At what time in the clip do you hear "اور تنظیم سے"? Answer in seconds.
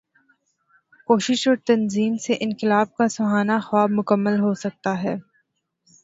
1.47-2.33